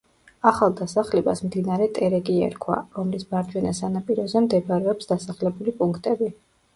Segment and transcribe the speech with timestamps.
[0.51, 6.31] ახალ დასახლებას მდინარე ტერეკი ერქვა, რომლის მარჯვენა სანაპიროზე მდებარეობს დასახლებული პუნქტები.